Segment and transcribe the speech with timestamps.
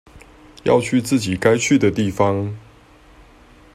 [0.63, 2.55] 要去自己該去的地方